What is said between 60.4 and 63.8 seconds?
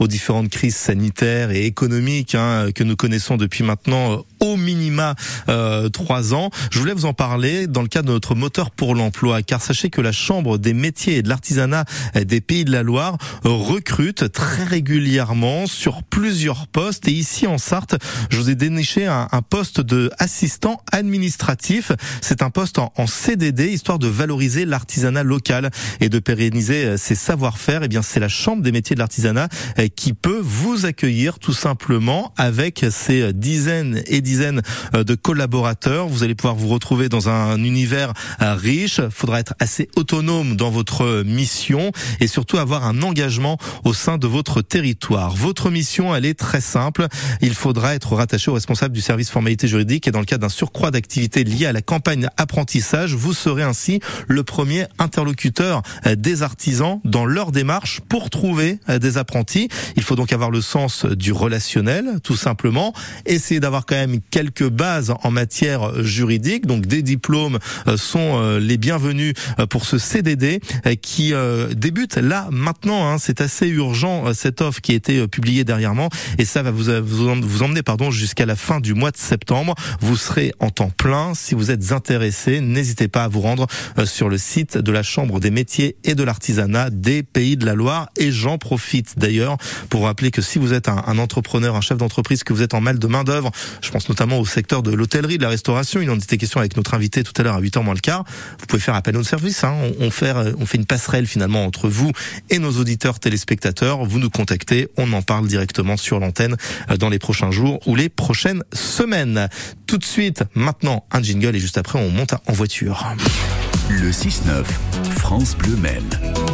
le sens du relationnel, tout simplement. Essayer